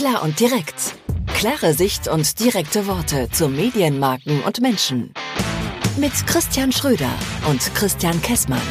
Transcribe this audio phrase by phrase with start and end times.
[0.00, 0.96] Klar und direkt.
[1.26, 5.12] Klare Sicht und direkte Worte zu Medienmarken und Menschen.
[5.98, 7.10] Mit Christian Schröder
[7.50, 8.62] und Christian Kessmann.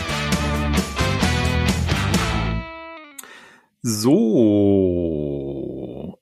[4.79, 6.19] So.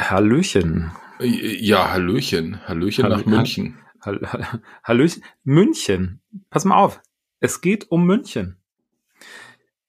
[0.00, 0.90] Hallöchen.
[1.20, 2.60] Ja, Hallöchen.
[2.66, 3.78] Hallöchen Hall- nach München.
[4.00, 5.22] Hall- Hall- Hallöchen.
[5.44, 6.22] München.
[6.50, 7.00] Pass mal auf.
[7.38, 8.59] Es geht um München.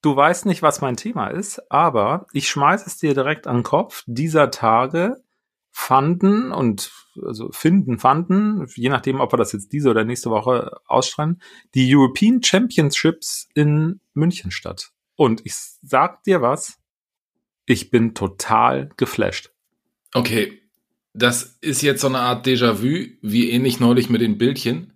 [0.02, 3.63] Du weißt nicht, was mein Thema ist, aber ich schmeiß es dir direkt an den
[3.63, 4.04] Kopf.
[4.07, 5.23] Dieser Tage
[5.71, 6.92] fanden und
[7.23, 11.42] also finden, fanden, je nachdem, ob wir das jetzt diese oder nächste Woche ausstrahlen,
[11.75, 14.92] die European Championships in München statt.
[15.15, 16.79] Und ich sag dir was,
[17.65, 19.51] ich bin total geflasht.
[20.14, 20.61] Okay,
[21.14, 24.93] das ist jetzt so eine Art Déjà-vu, wie ähnlich neulich mit den Bildchen.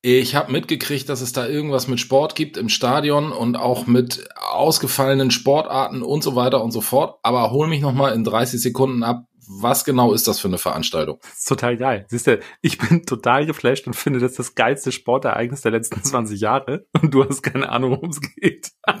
[0.00, 4.28] Ich habe mitgekriegt, dass es da irgendwas mit Sport gibt im Stadion und auch mit
[4.36, 7.18] ausgefallenen Sportarten und so weiter und so fort.
[7.24, 9.24] Aber hol mich noch mal in 30 Sekunden ab.
[9.50, 11.18] Was genau ist das für eine Veranstaltung?
[11.22, 12.04] Das ist total geil.
[12.08, 16.38] Siehst du, ich bin total geflasht und finde das das geilste Sportereignis der letzten 20
[16.38, 16.86] Jahre.
[17.00, 18.70] Und du hast keine Ahnung, worum es geht.
[18.86, 18.92] Äh,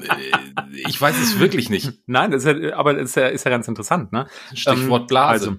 [0.72, 1.92] ich weiß es wirklich nicht.
[2.06, 4.26] Nein, das ist ja, aber das ist ja, ist ja ganz interessant, ne?
[4.54, 5.50] Stichwort Ähm, Blase.
[5.50, 5.56] Also,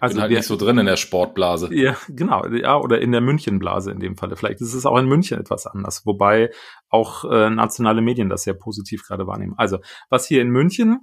[0.00, 1.74] Also bin halt wir, nicht so drin in der Sportblase.
[1.74, 4.36] ja, genau, ja, oder in der Münchenblase in dem Falle.
[4.36, 6.50] Vielleicht ist es auch in München etwas anders, wobei
[6.88, 9.54] auch äh, nationale Medien das sehr positiv gerade wahrnehmen.
[9.56, 11.00] Also, was hier in München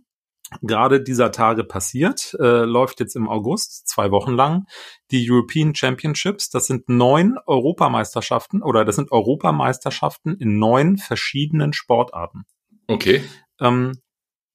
[0.61, 4.65] gerade dieser Tage passiert, äh, läuft jetzt im August, zwei Wochen lang,
[5.11, 6.49] die European Championships.
[6.49, 12.45] Das sind neun Europameisterschaften oder das sind Europameisterschaften in neun verschiedenen Sportarten.
[12.87, 13.23] Okay.
[13.59, 13.99] Ähm,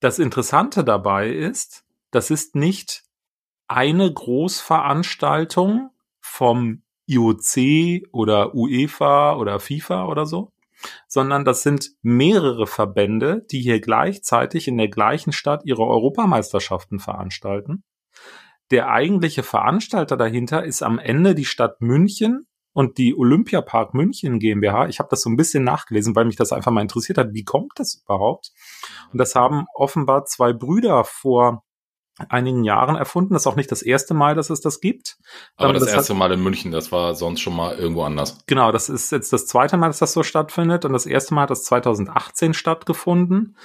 [0.00, 3.03] das Interessante dabei ist, das ist nicht
[3.67, 10.53] eine Großveranstaltung vom IOC oder UEFA oder FIFA oder so,
[11.07, 17.85] sondern das sind mehrere Verbände, die hier gleichzeitig in der gleichen Stadt ihre Europameisterschaften veranstalten.
[18.70, 24.89] Der eigentliche Veranstalter dahinter ist am Ende die Stadt München und die Olympiapark München GmbH.
[24.89, 27.35] Ich habe das so ein bisschen nachgelesen, weil mich das einfach mal interessiert hat.
[27.35, 28.53] Wie kommt das überhaupt?
[29.13, 31.63] Und das haben offenbar zwei Brüder vor
[32.29, 33.35] einigen Jahren erfunden.
[33.35, 35.17] Das ist auch nicht das erste Mal, dass es das gibt.
[35.57, 38.39] Aber Ähm, das, hat- erste Mal in München, das war sonst schon mal irgendwo anders.
[38.47, 40.85] Genau, das ist jetzt das zweite Mal, dass das so stattfindet.
[40.85, 43.57] Und das erste Mal hat das 2018 stattgefunden.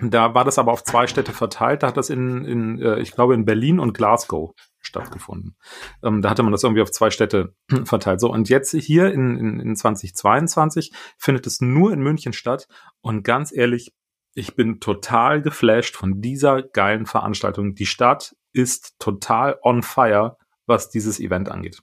[0.00, 1.82] Da war das aber auf zwei Städte verteilt.
[1.82, 5.56] Da hat das in, in äh, ich glaube, in Berlin und Glasgow stattgefunden.
[6.02, 8.20] Ähm, da hatte man das irgendwie auf zwei Städte verteilt.
[8.20, 12.66] So, und jetzt hier in, in, in 2022 findet es nur in München statt.
[13.00, 13.92] Und ganz ehrlich,
[14.34, 17.74] ich bin total geflasht von dieser geilen Veranstaltung.
[17.74, 21.80] Die Stadt ist total on fire, was dieses Event angeht.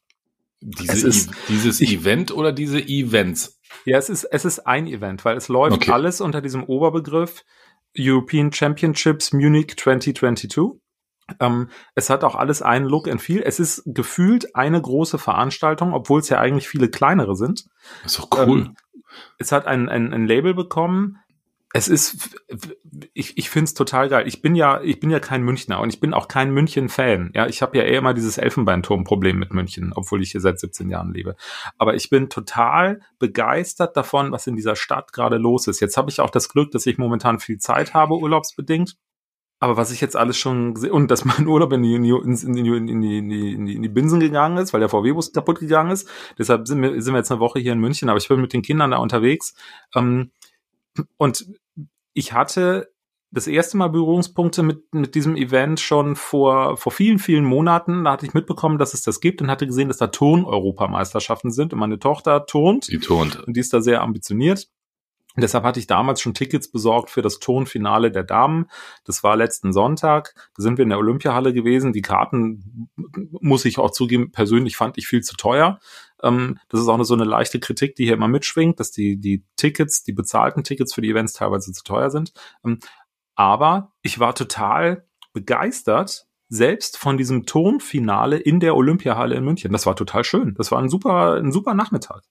[0.62, 3.60] Diese Es ist- E- dieses ich- Event oder diese Events?
[3.86, 5.92] Ja, es ist, es ist ein Event, weil es läuft Okay.
[5.92, 7.44] alles unter diesem Oberbegriff
[7.98, 10.80] European Championships Munich 2022.
[11.40, 13.42] Ähm, es hat auch alles einen Look and Feel.
[13.46, 17.66] Es ist gefühlt eine große Veranstaltung, obwohl es ja eigentlich viele kleinere sind.
[18.04, 18.60] Das ist doch cool.
[18.62, 18.76] Ähm,
[19.38, 21.20] es hat ein, ein, ein Label bekommen.
[21.72, 22.36] Es ist,
[23.14, 24.28] ich, ich finde es total geil.
[24.28, 27.32] Ich bin ja, ich bin ja kein Münchner und ich bin auch kein München-Fan.
[27.36, 30.90] Ja, ich habe ja eher immer dieses Elfenbeinturm-Problem mit München, obwohl ich hier seit 17
[30.90, 31.36] Jahren lebe.
[31.78, 35.80] Aber ich bin total begeistert davon, was in dieser Stadt gerade los ist.
[35.80, 38.98] Jetzt habe ich auch das Glück, dass ich momentan viel Zeit habe, urlaubsbedingt.
[39.62, 42.54] Aber was ich jetzt alles schon und dass mein Urlaub in die, in die, in
[42.54, 46.10] die, in die, in die Binsen gegangen ist, weil der VW-Bus kaputt gegangen ist.
[46.38, 48.54] Deshalb sind wir, sind wir jetzt eine Woche hier in München, aber ich bin mit
[48.54, 49.54] den Kindern da unterwegs.
[49.94, 50.32] Ähm,
[51.18, 51.46] und
[52.14, 52.92] ich hatte
[53.32, 58.04] das erste Mal Berührungspunkte mit, mit diesem Event schon vor, vor vielen, vielen Monaten.
[58.04, 61.74] Da hatte ich mitbekommen, dass es das gibt und hatte gesehen, dass da Turn-Europameisterschaften sind.
[61.74, 63.44] Und meine Tochter turnt Die turnt.
[63.46, 64.68] und die ist da sehr ambitioniert.
[65.36, 68.66] Und deshalb hatte ich damals schon Tickets besorgt für das Tonfinale der Damen.
[69.06, 70.34] Das war letzten Sonntag.
[70.56, 71.94] Da sind wir in der Olympiahalle gewesen.
[71.94, 72.90] Die Karten,
[73.40, 75.80] muss ich auch zugeben, persönlich fand ich viel zu teuer.
[76.24, 79.18] Ähm, das ist auch eine, so eine leichte Kritik, die hier immer mitschwingt, dass die,
[79.18, 82.34] die Tickets, die bezahlten Tickets für die Events teilweise zu teuer sind.
[82.66, 82.80] Ähm,
[83.36, 89.72] aber ich war total begeistert, selbst von diesem Tonfinale in der Olympiahalle in München.
[89.72, 90.56] Das war total schön.
[90.56, 92.24] Das war ein super, ein super Nachmittag.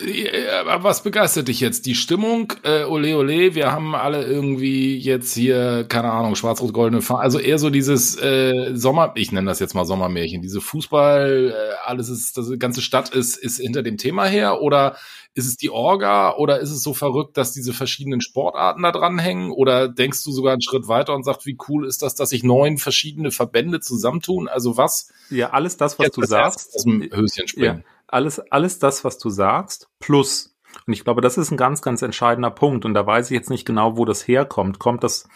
[0.00, 1.84] Ja, Aber was begeistert dich jetzt?
[1.86, 7.22] Die Stimmung, äh, ole ole, wir haben alle irgendwie jetzt hier, keine Ahnung, schwarz-rot-goldene Farbe,
[7.22, 11.74] also eher so dieses äh, Sommer, ich nenne das jetzt mal Sommermärchen, diese Fußball, äh,
[11.84, 14.96] alles ist, das ganze Stadt ist, ist hinter dem Thema her oder
[15.34, 19.50] ist es die Orga oder ist es so verrückt, dass diese verschiedenen Sportarten da dranhängen
[19.50, 22.42] oder denkst du sogar einen Schritt weiter und sagst, wie cool ist das, dass sich
[22.42, 24.48] neun verschiedene Verbände zusammentun?
[24.48, 25.12] Also was?
[25.30, 26.74] Ja, alles das, was Jetzt du sagst.
[26.74, 27.84] Aus dem Höschen springen.
[28.08, 30.56] Alles, alles das, was du sagst, plus
[30.86, 32.84] Und ich glaube, das ist ein ganz, ganz entscheidender Punkt.
[32.84, 34.78] Und da weiß ich jetzt nicht genau, wo das herkommt.
[34.78, 35.28] Kommt das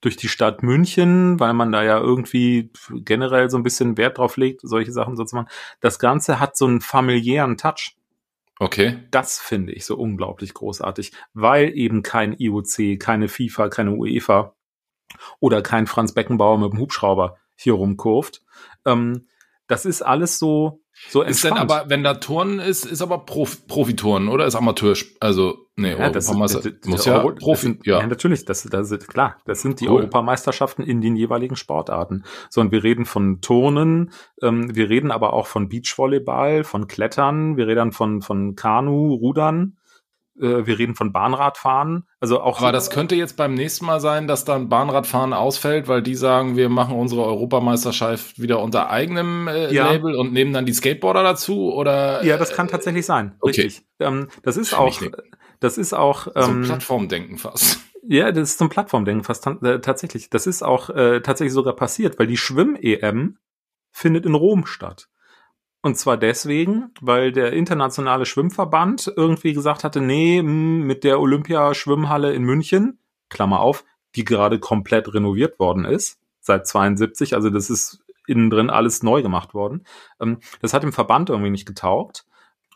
[0.00, 4.36] durch die Stadt München, weil man da ja irgendwie generell so ein bisschen Wert drauf
[4.36, 5.48] legt, solche Sachen so zu machen.
[5.80, 7.96] Das Ganze hat so einen familiären Touch.
[8.58, 8.98] Okay.
[9.10, 14.54] Das finde ich so unglaublich großartig, weil eben kein IOC, keine FIFA, keine UEFA
[15.40, 18.42] oder kein Franz Beckenbauer mit dem Hubschrauber hier rumkurft.
[18.84, 19.28] Ähm,
[19.66, 23.66] das ist alles so, so Ist denn aber, wenn da Turnen ist, ist aber Prof
[23.66, 27.86] Profiturnen oder ist Amateur, also nee, ja, Europameister, das, das, muss ja ja Profi, sind,
[27.86, 28.00] ja.
[28.00, 28.06] ja.
[28.06, 30.00] natürlich, das, das sind klar, das sind die cool.
[30.00, 32.24] Europameisterschaften in den jeweiligen Sportarten.
[32.50, 37.56] So und wir reden von Turnen, ähm, wir reden aber auch von Beachvolleyball, von Klettern,
[37.56, 39.78] wir reden von von Kanu, Rudern,
[40.40, 42.06] äh, wir reden von Bahnradfahren.
[42.20, 42.60] Also auch.
[42.60, 46.56] Aber das könnte jetzt beim nächsten Mal sein, dass dann Bahnradfahren ausfällt, weil die sagen,
[46.56, 49.90] wir machen unsere Europameisterschaft wieder unter eigenem äh, ja.
[49.90, 52.24] Label und nehmen dann die Skateboarder dazu, oder?
[52.24, 53.36] Ja, das kann tatsächlich sein.
[53.40, 53.62] Okay.
[53.62, 53.84] Richtig.
[53.98, 55.00] Ähm, das ist auch,
[55.60, 57.80] das ist auch, ähm, so ein Plattformdenken fast.
[58.02, 60.30] Ja, das ist so ein Plattformdenken fast äh, tatsächlich.
[60.30, 63.36] Das ist auch äh, tatsächlich sogar passiert, weil die Schwimm-EM
[63.92, 65.08] findet in Rom statt.
[65.82, 72.32] Und zwar deswegen, weil der internationale Schwimmverband irgendwie gesagt hatte, nee, hm, mit der Olympiaschwimmhalle
[72.32, 72.98] in München,
[73.30, 73.84] Klammer auf,
[74.14, 79.22] die gerade komplett renoviert worden ist, seit 72, also das ist innen drin alles neu
[79.22, 79.84] gemacht worden.
[80.20, 82.26] Ähm, das hat dem Verband irgendwie nicht getaugt.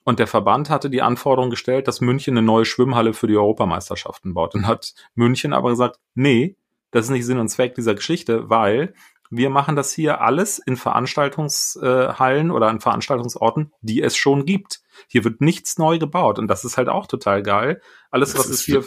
[0.04, 4.34] Und der Verband hatte die Anforderung gestellt, dass München eine neue Schwimmhalle für die Europameisterschaften
[4.34, 4.54] baut.
[4.54, 6.56] Und hat München aber gesagt, nee,
[6.90, 8.94] das ist nicht Sinn und Zweck dieser Geschichte, weil
[9.36, 14.80] wir machen das hier alles in Veranstaltungshallen oder an Veranstaltungsorten, die es schon gibt.
[15.08, 17.80] Hier wird nichts neu gebaut und das ist halt auch total geil.
[18.10, 18.84] Alles, das was es hier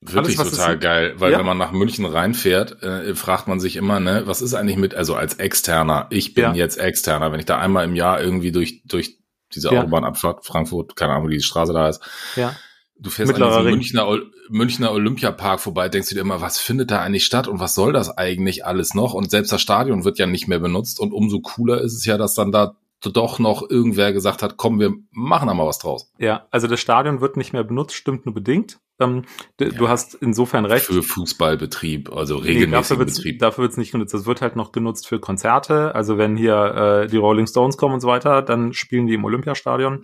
[0.00, 1.38] Wirklich alles, total geil, weil ja.
[1.38, 4.94] wenn man nach München reinfährt, äh, fragt man sich immer, ne, was ist eigentlich mit,
[4.94, 6.52] also als Externer, ich bin ja.
[6.52, 9.18] jetzt Externer, wenn ich da einmal im Jahr irgendwie durch, durch
[9.52, 9.80] diese ja.
[9.80, 12.00] Autobahnabfahrt Frankfurt, keine Ahnung, wie die Straße da ist,
[12.36, 12.54] ja.
[13.00, 14.18] Du fährst an diesem Münchner,
[14.48, 17.92] Münchner Olympiapark vorbei, denkst du dir immer, was findet da eigentlich statt und was soll
[17.92, 19.14] das eigentlich alles noch?
[19.14, 22.18] Und selbst das Stadion wird ja nicht mehr benutzt und umso cooler ist es ja,
[22.18, 26.10] dass dann da doch noch irgendwer gesagt hat, komm, wir machen da mal was draus.
[26.18, 28.80] Ja, also das Stadion wird nicht mehr benutzt, stimmt nur bedingt.
[29.00, 29.22] Ähm,
[29.58, 30.86] du ja, hast insofern recht.
[30.86, 33.38] Für Fußballbetrieb, also regelmäßig nee, dafür Betrieb.
[33.38, 34.12] Dafür wird es nicht genutzt.
[34.12, 35.94] Das wird halt noch genutzt für Konzerte.
[35.94, 39.24] Also wenn hier äh, die Rolling Stones kommen und so weiter, dann spielen die im
[39.24, 40.02] Olympiastadion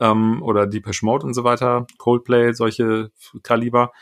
[0.00, 3.10] ähm, oder Depeche Mode und so weiter, Coldplay, solche
[3.42, 3.92] Kaliber.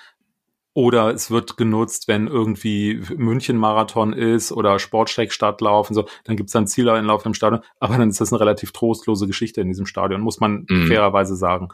[0.75, 6.67] Oder es wird genutzt, wenn irgendwie München-Marathon ist oder Sportstreck-Stadtlauf und so, dann gibt's dann
[6.67, 7.63] Zieleinlauf im Stadion.
[7.79, 10.87] Aber dann ist das eine relativ trostlose Geschichte in diesem Stadion, muss man mhm.
[10.87, 11.69] fairerweise sagen.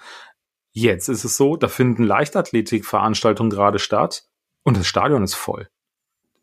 [0.72, 4.24] Jetzt ist es so, da finden Leichtathletikveranstaltungen gerade statt
[4.64, 5.68] und das Stadion ist voll.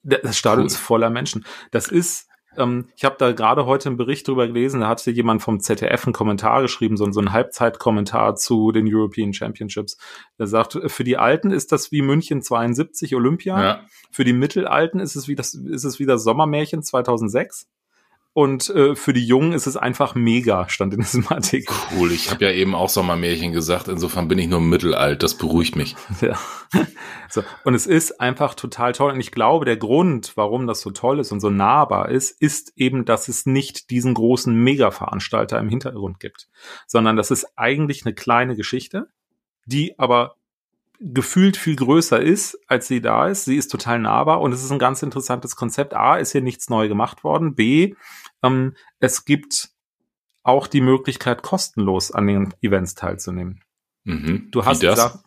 [0.03, 0.67] Das Stadion cool.
[0.67, 1.45] ist voller Menschen.
[1.71, 5.41] Das ist ähm, ich habe da gerade heute einen Bericht drüber gelesen, da hatte jemand
[5.41, 9.97] vom ZDF einen Kommentar geschrieben, so, so ein Halbzeitkommentar zu den European Championships.
[10.39, 13.63] Der sagt, für die Alten ist das wie München 72 Olympia.
[13.63, 13.81] Ja.
[14.11, 17.67] Für die Mittelalten ist es wie das, ist es wie das Sommermärchen 2006.
[18.37, 21.73] Und äh, für die Jungen ist es einfach mega, stand in diesem Artikel.
[21.97, 25.77] Cool, ich habe ja eben auch Sommermärchen gesagt, insofern bin ich nur mittelalt, das beruhigt
[25.77, 25.95] mich.
[26.19, 26.37] Ja.
[27.29, 27.43] So.
[27.63, 29.13] Und es ist einfach total toll.
[29.13, 32.73] Und ich glaube, der Grund, warum das so toll ist und so nahbar ist, ist
[32.75, 36.49] eben, dass es nicht diesen großen Mega-Veranstalter im Hintergrund gibt,
[36.87, 39.07] sondern das ist eigentlich eine kleine Geschichte,
[39.65, 40.35] die aber
[40.99, 43.45] gefühlt viel größer ist, als sie da ist.
[43.45, 45.93] Sie ist total nahbar und es ist ein ganz interessantes Konzept.
[45.93, 47.55] A, ist hier nichts neu gemacht worden.
[47.55, 47.95] B,
[48.45, 49.69] ähm, es gibt
[50.43, 53.63] auch die Möglichkeit, kostenlos an den Events teilzunehmen.
[54.03, 54.49] Mhm.
[54.51, 55.19] Du hast gesagt,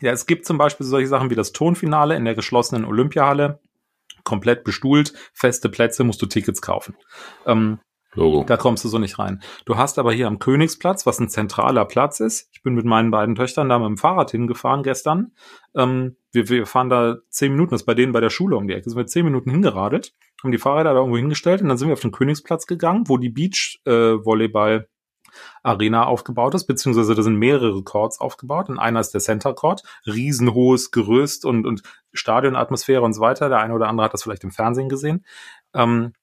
[0.00, 3.60] ja, es gibt zum Beispiel solche Sachen wie das Tonfinale in der geschlossenen Olympiahalle,
[4.24, 6.96] komplett bestuhlt, feste Plätze, musst du Tickets kaufen.
[7.46, 7.78] Ähm,
[8.16, 8.44] Logo.
[8.44, 9.42] Da kommst du so nicht rein.
[9.64, 12.48] Du hast aber hier am Königsplatz, was ein zentraler Platz ist.
[12.52, 15.32] Ich bin mit meinen beiden Töchtern da mit dem Fahrrad hingefahren gestern.
[15.74, 18.66] Ähm, wir, wir fahren da zehn Minuten, das ist bei denen bei der Schule um
[18.66, 18.88] die Ecke.
[18.88, 21.92] Sind wir zehn Minuten hingeradelt, haben die Fahrräder da irgendwo hingestellt und dann sind wir
[21.92, 24.84] auf den Königsplatz gegangen, wo die Beach-Volleyball äh,
[25.62, 28.68] Arena aufgebaut ist, beziehungsweise da sind mehrere Courts aufgebaut.
[28.70, 31.82] Und einer ist der Center Court, riesenhohes Gerüst und, und
[32.12, 33.50] Stadionatmosphäre und so weiter.
[33.50, 35.24] Der eine oder andere hat das vielleicht im Fernsehen gesehen.
[35.74, 36.14] Ähm,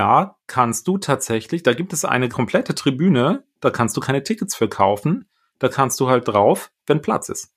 [0.00, 4.56] da kannst du tatsächlich, da gibt es eine komplette Tribüne, da kannst du keine Tickets
[4.56, 5.28] für kaufen.
[5.58, 7.52] Da kannst du halt drauf, wenn Platz ist.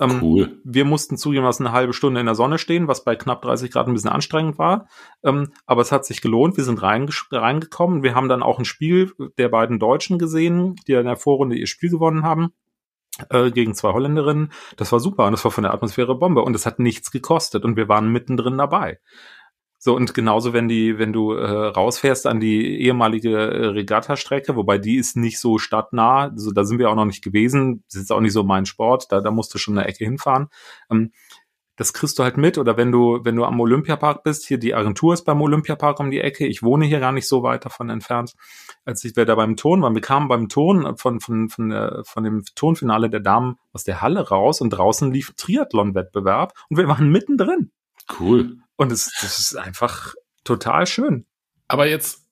[0.00, 0.60] Ähm, cool.
[0.64, 3.86] Wir mussten dass eine halbe Stunde in der Sonne stehen, was bei knapp 30 Grad
[3.86, 4.88] ein bisschen anstrengend war.
[5.22, 6.56] Ähm, aber es hat sich gelohnt.
[6.56, 8.02] Wir sind reingekommen.
[8.02, 11.68] Wir haben dann auch ein Spiel der beiden Deutschen gesehen, die in der Vorrunde ihr
[11.68, 12.52] Spiel gewonnen haben
[13.30, 14.50] äh, gegen zwei Holländerinnen.
[14.76, 17.64] Das war super und das war von der Atmosphäre Bombe und es hat nichts gekostet
[17.64, 18.98] und wir waren mittendrin dabei.
[19.86, 24.78] So, und genauso, wenn die, wenn du äh, rausfährst an die ehemalige äh, Regatta-Strecke, wobei
[24.78, 28.10] die ist nicht so stadtnah, also da sind wir auch noch nicht gewesen, das ist
[28.10, 30.48] auch nicht so mein Sport, da, da musst du schon eine Ecke hinfahren.
[30.90, 31.12] Ähm,
[31.76, 32.58] das kriegst du halt mit.
[32.58, 36.10] Oder wenn du, wenn du am Olympiapark bist, hier die Agentur ist beim Olympiapark um
[36.10, 36.48] die Ecke.
[36.48, 38.34] Ich wohne hier gar nicht so weit davon entfernt.
[38.84, 42.24] Als ich da beim Ton war, wir kamen beim Ton von, von, von, der, von
[42.24, 47.08] dem Tonfinale der Damen aus der Halle raus und draußen lief Triathlon-Wettbewerb und wir waren
[47.08, 47.70] mittendrin.
[48.18, 48.58] Cool.
[48.76, 50.14] Und es, das ist einfach
[50.44, 51.26] total schön.
[51.68, 52.22] Aber jetzt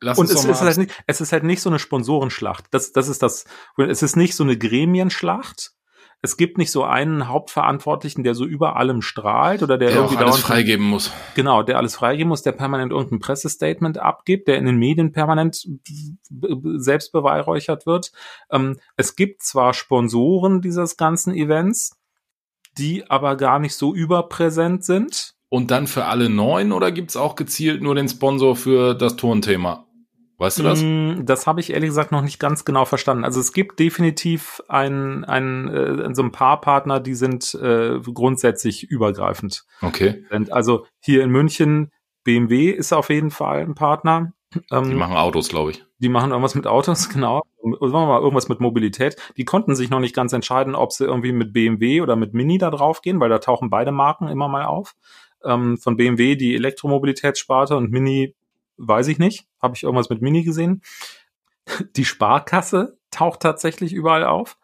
[0.00, 2.66] Lass und es ist, halt nicht, es ist halt nicht so eine Sponsorenschlacht.
[2.70, 3.46] Das, das ist das.
[3.76, 5.72] Es ist nicht so eine Gremienschlacht,
[6.20, 10.16] es gibt nicht so einen Hauptverantwortlichen, der so über allem strahlt oder der, der irgendwie
[10.16, 11.12] alles freigeben muss.
[11.36, 15.68] Genau, der alles freigeben muss, der permanent irgendein Pressestatement abgibt, der in den Medien permanent
[16.76, 18.10] selbst beweihräuchert wird.
[18.50, 21.96] Ähm, es gibt zwar Sponsoren dieses ganzen Events,
[22.76, 25.34] die aber gar nicht so überpräsent sind.
[25.50, 29.86] Und dann für alle neun oder gibt's auch gezielt nur den Sponsor für das Turnthema?
[30.38, 30.82] Weißt du das?
[30.82, 33.24] Mm, das habe ich ehrlich gesagt noch nicht ganz genau verstanden.
[33.24, 38.84] Also es gibt definitiv ein, ein, äh, so ein paar Partner, die sind äh, grundsätzlich
[38.84, 39.64] übergreifend.
[39.82, 40.24] Okay.
[40.50, 41.90] Also hier in München,
[42.22, 44.32] BMW ist auf jeden Fall ein Partner.
[44.70, 45.84] Ähm, die machen Autos, glaube ich.
[45.98, 47.42] Die machen irgendwas mit Autos, genau.
[47.62, 49.16] Sagen wir mal irgendwas mit Mobilität.
[49.36, 52.58] Die konnten sich noch nicht ganz entscheiden, ob sie irgendwie mit BMW oder mit Mini
[52.58, 54.94] da drauf gehen, weil da tauchen beide Marken immer mal auf.
[55.44, 58.34] Ähm, von BMW die Elektromobilitätssparte und Mini
[58.76, 59.46] weiß ich nicht.
[59.60, 60.82] Habe ich irgendwas mit Mini gesehen?
[61.96, 64.58] Die Sparkasse taucht tatsächlich überall auf.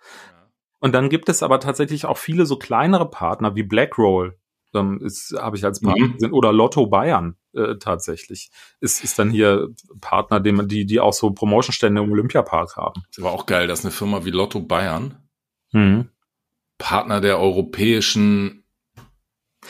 [0.78, 4.38] Und dann gibt es aber tatsächlich auch viele so kleinere Partner wie Blackroll.
[4.75, 6.12] Ähm, habe ich als Partner mhm.
[6.14, 8.50] gesehen oder Lotto Bayern äh, tatsächlich
[8.81, 9.69] ist ist dann hier
[10.00, 13.02] Partner, den die die auch so Promotionstände im Olympiapark haben.
[13.14, 15.23] Das war auch geil, dass eine Firma wie Lotto Bayern
[15.71, 16.11] mhm.
[16.76, 18.63] Partner der europäischen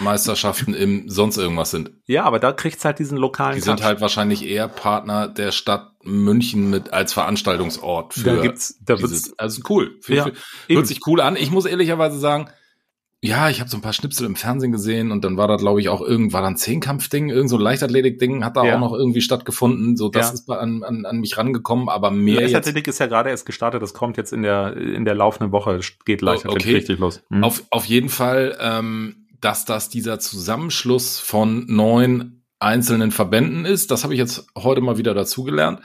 [0.00, 1.92] Meisterschaften im sonst irgendwas sind.
[2.06, 3.54] Ja, aber da kriegt's halt diesen lokalen.
[3.54, 3.86] Die sind Touch.
[3.86, 8.36] halt wahrscheinlich eher Partner der Stadt München mit als Veranstaltungsort für.
[8.36, 9.96] Da gibt's, da dieses, wird's, also cool.
[10.00, 11.36] Für, ja, für, hört sich cool an.
[11.36, 12.50] Ich muss ehrlicherweise sagen,
[13.24, 15.80] ja, ich habe so ein paar Schnipsel im Fernsehen gesehen und dann war da, glaube
[15.80, 18.76] ich, auch irgend, war da ein Zehnkampfding, irgend so ein Leichtathletik-Ding hat da ja.
[18.76, 19.96] auch noch irgendwie stattgefunden.
[19.96, 20.34] So, das ja.
[20.34, 22.42] ist an, an, an mich rangekommen, aber mehr.
[22.42, 25.80] Leichtathletik ist ja gerade erst gestartet, das kommt jetzt in der, in der laufenden Woche,
[26.04, 26.74] geht Leichtathletik okay.
[26.76, 27.22] richtig los.
[27.30, 27.44] Mhm.
[27.44, 33.90] Auf, auf jeden Fall, ähm, dass das dieser Zusammenschluss von neun einzelnen Verbänden ist.
[33.90, 35.80] Das habe ich jetzt heute mal wieder dazugelernt.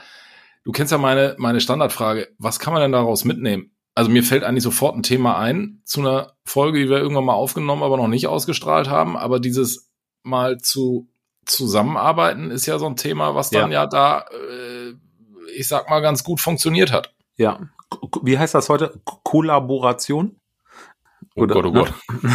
[0.64, 2.28] Du kennst ja meine, meine Standardfrage.
[2.38, 3.76] Was kann man denn daraus mitnehmen?
[3.94, 7.34] Also mir fällt eigentlich sofort ein Thema ein zu einer Folge, die wir irgendwann mal
[7.34, 9.16] aufgenommen, aber noch nicht ausgestrahlt haben.
[9.16, 9.90] Aber dieses
[10.22, 11.10] mal zu
[11.44, 14.94] zusammenarbeiten ist ja so ein Thema, was dann ja, ja da, äh,
[15.54, 17.14] ich sag mal, ganz gut funktioniert hat.
[17.36, 17.60] Ja.
[18.22, 19.00] Wie heißt das heute?
[19.04, 20.39] Kollaboration?
[21.36, 21.94] Oh Oder, Gott, oh Gott.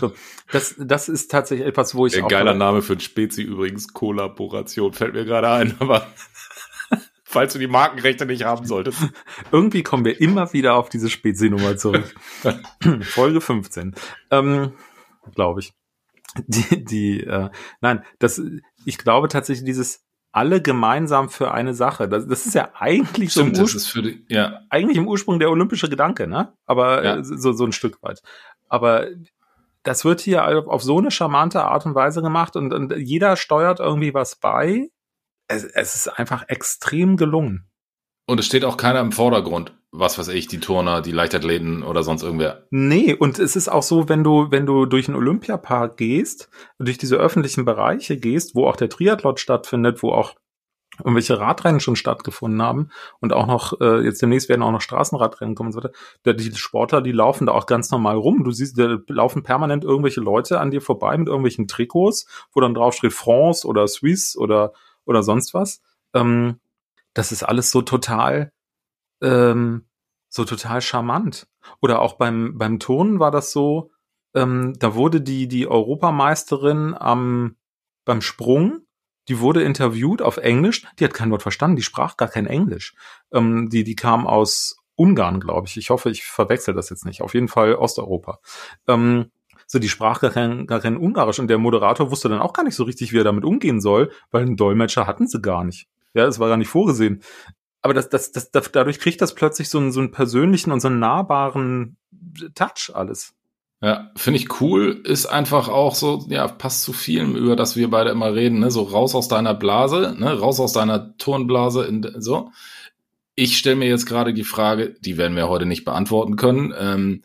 [0.00, 0.14] So,
[0.50, 2.16] das, das ist tatsächlich etwas, wo ich.
[2.16, 6.06] Ein geiler Name für ein Spezi übrigens, Kollaboration, fällt mir gerade ein, aber
[7.24, 8.98] falls du die Markenrechte nicht haben solltest.
[9.52, 12.14] Irgendwie kommen wir immer wieder auf diese Spezi-Nummer zurück.
[13.02, 13.94] Folge 15.
[14.30, 14.72] Ähm,
[15.34, 15.72] Glaube ich.
[16.46, 18.40] Die, die, äh, nein, das,
[18.86, 22.08] ich glaube tatsächlich dieses alle gemeinsam für eine Sache.
[22.08, 24.60] Das, das ist ja eigentlich Stimmt, so im Ursprung, die, ja.
[24.70, 26.52] eigentlich im Ursprung der olympische Gedanke, ne?
[26.66, 27.24] Aber ja.
[27.24, 28.22] so, so ein Stück weit.
[28.68, 29.06] Aber
[29.82, 33.80] das wird hier auf so eine charmante Art und Weise gemacht und, und jeder steuert
[33.80, 34.90] irgendwie was bei.
[35.48, 37.68] Es, es ist einfach extrem gelungen.
[38.26, 42.02] Und es steht auch keiner im Vordergrund, was weiß ich, die Turner, die Leichtathleten oder
[42.02, 42.66] sonst irgendwer.
[42.70, 46.98] Nee, und es ist auch so, wenn du, wenn du durch einen Olympiapark gehst, durch
[46.98, 50.34] diese öffentlichen Bereiche gehst, wo auch der Triathlon stattfindet, wo auch
[50.98, 55.54] irgendwelche Radrennen schon stattgefunden haben und auch noch, äh, jetzt demnächst werden auch noch Straßenradrennen
[55.54, 56.34] kommen und so weiter.
[56.34, 58.44] Die Sportler, die laufen da auch ganz normal rum.
[58.44, 62.74] Du siehst, da laufen permanent irgendwelche Leute an dir vorbei mit irgendwelchen Trikots, wo dann
[62.74, 64.72] drauf steht France oder Swiss oder,
[65.04, 65.80] oder sonst was.
[66.12, 66.60] Ähm,
[67.14, 68.52] das ist alles so total,
[69.20, 69.86] ähm,
[70.28, 71.48] so total charmant.
[71.80, 73.90] Oder auch beim, beim Turnen war das so,
[74.34, 77.56] ähm, da wurde die, die Europameisterin am,
[78.04, 78.86] beim Sprung,
[79.28, 82.94] die wurde interviewt auf Englisch, die hat kein Wort verstanden, die sprach gar kein Englisch.
[83.32, 85.76] Ähm, die, die kam aus Ungarn, glaube ich.
[85.76, 87.22] Ich hoffe, ich verwechsel das jetzt nicht.
[87.22, 88.40] Auf jeden Fall Osteuropa.
[88.86, 89.30] Ähm,
[89.66, 92.64] so, die sprach gar kein, gar kein Ungarisch und der Moderator wusste dann auch gar
[92.64, 95.86] nicht so richtig, wie er damit umgehen soll, weil einen Dolmetscher hatten sie gar nicht.
[96.12, 97.22] Ja, es war gar nicht vorgesehen.
[97.82, 100.88] Aber das, das, das, dadurch kriegt das plötzlich so einen, so einen persönlichen und so
[100.88, 101.96] einen nahbaren
[102.54, 103.34] Touch alles.
[103.82, 107.88] Ja, finde ich cool, ist einfach auch so, ja, passt zu vielem, über das wir
[107.88, 108.70] beide immer reden, ne?
[108.70, 110.38] so raus aus deiner Blase, ne?
[110.38, 112.50] raus aus deiner Turnblase, in, so.
[113.36, 117.22] Ich stelle mir jetzt gerade die Frage, die werden wir heute nicht beantworten können, ähm,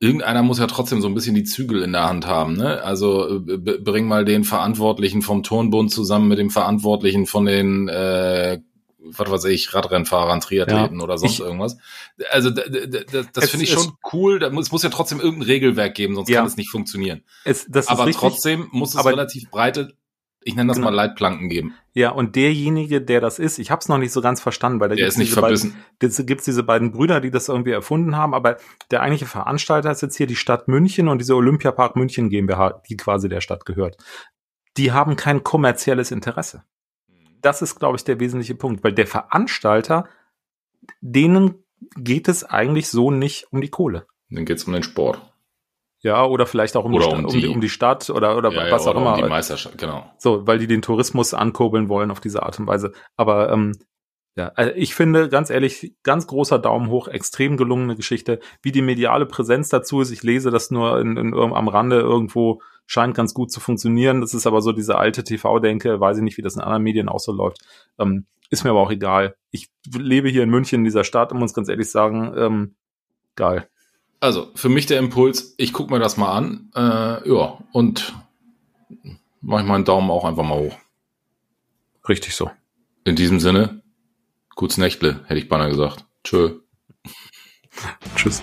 [0.00, 2.56] irgendeiner muss ja trotzdem so ein bisschen die Zügel in der Hand haben.
[2.56, 2.82] Ne?
[2.82, 8.60] Also bring mal den Verantwortlichen vom Turnbund zusammen mit dem Verantwortlichen von den äh,
[9.04, 11.04] was weiß ich, Radrennfahrern, Triathleten ja.
[11.04, 11.76] oder sonst ich, irgendwas.
[12.30, 14.38] Also das, finde ich schon cool.
[14.38, 16.38] Da muss, es muss ja trotzdem irgendein Regelwerk geben, sonst ja.
[16.38, 17.22] kann es nicht funktionieren.
[17.44, 19.94] Es, aber richtig, trotzdem muss es relativ breite,
[20.42, 20.90] ich nenne das genau.
[20.90, 21.74] mal Leitplanken geben.
[21.94, 24.90] Ja, und derjenige, der das ist, ich habe es noch nicht so ganz verstanden, weil
[24.90, 25.74] da der ist nicht verbissen.
[25.98, 28.58] Beiden, gibt's diese beiden Brüder, die das irgendwie erfunden haben, aber
[28.90, 32.96] der eigentliche Veranstalter ist jetzt hier die Stadt München und diese Olympiapark München GmbH, die
[32.96, 33.96] quasi der Stadt gehört.
[34.76, 36.64] Die haben kein kommerzielles Interesse
[37.44, 40.08] das ist, glaube ich, der wesentliche Punkt, weil der Veranstalter,
[41.00, 41.64] denen
[41.96, 44.06] geht es eigentlich so nicht um die Kohle.
[44.30, 45.20] Dann geht es um den Sport.
[46.00, 48.52] Ja, oder vielleicht auch um, oder die, um, um, die, um, die, Stadt oder, oder
[48.52, 49.14] ja, was ja, oder auch immer.
[49.14, 50.10] Um die Meisterschaft, genau.
[50.18, 52.92] So, weil die den Tourismus ankurbeln wollen auf diese Art und Weise.
[53.16, 53.72] Aber ähm,
[54.36, 58.40] ja, also ich finde, ganz ehrlich, ganz großer Daumen hoch, extrem gelungene Geschichte.
[58.62, 62.60] Wie die mediale Präsenz dazu ist, ich lese das nur in, in, am Rande irgendwo,
[62.86, 64.20] scheint ganz gut zu funktionieren.
[64.20, 67.08] Das ist aber so diese alte TV-Denke, weiß ich nicht, wie das in anderen Medien
[67.08, 67.58] auch so läuft.
[67.98, 69.36] Ähm, ist mir aber auch egal.
[69.50, 72.74] Ich lebe hier in München, in dieser Stadt, und muss ganz ehrlich sagen, ähm,
[73.36, 73.68] geil.
[74.20, 78.14] Also, für mich der Impuls, ich gucke mir das mal an, äh, ja, und
[79.40, 80.76] mache ich meinen Daumen auch einfach mal hoch.
[82.08, 82.50] Richtig so.
[83.04, 83.82] In diesem Sinne,
[84.54, 86.04] Gutes Nächtle, hätte ich beinahe gesagt.
[86.22, 86.60] Tschö.
[88.14, 88.42] Tschüss.